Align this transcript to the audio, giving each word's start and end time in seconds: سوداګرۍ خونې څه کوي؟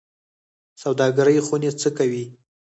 سوداګرۍ 0.81 1.37
خونې 1.45 1.69
څه 1.81 1.89
کوي؟ 1.97 2.25